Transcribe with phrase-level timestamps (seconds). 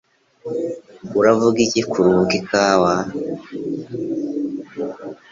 [1.19, 2.93] Uravuga iki kuruhuka ikawa?